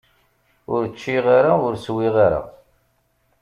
[0.73, 2.41] Ur ččiɣ ara, ur swiɣ ara.